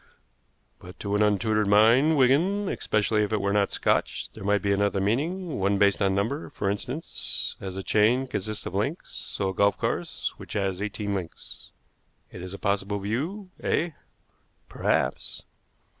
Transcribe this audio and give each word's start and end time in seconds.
"But 0.79 0.99
to 1.01 1.13
an 1.13 1.21
untutored 1.21 1.67
mind, 1.67 2.17
Wigan, 2.17 2.67
especially 2.69 3.21
if 3.21 3.31
it 3.31 3.39
were 3.39 3.53
not 3.53 3.71
Scotch, 3.71 4.31
there 4.33 4.43
might 4.43 4.63
be 4.63 4.71
another 4.71 4.99
meaning, 4.99 5.59
one 5.59 5.77
based 5.77 6.01
on 6.01 6.15
number, 6.15 6.49
for 6.49 6.71
instance. 6.71 7.55
As 7.61 7.77
a 7.77 7.83
chain 7.83 8.25
consists 8.25 8.65
of 8.65 8.73
links, 8.73 9.13
so 9.13 9.49
a 9.49 9.53
golf 9.53 9.77
course, 9.77 10.33
which 10.39 10.53
has 10.53 10.81
eighteen 10.81 11.13
links. 11.13 11.69
It 12.31 12.41
is 12.41 12.51
a 12.55 12.57
possible 12.57 12.97
view, 12.97 13.51
eh?" 13.61 13.91
"Perhaps." 14.67 15.43